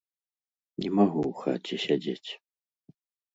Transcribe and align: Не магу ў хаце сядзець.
Не 0.83 0.89
магу 0.99 1.21
ў 1.27 1.33
хаце 1.43 1.75
сядзець. 1.85 2.29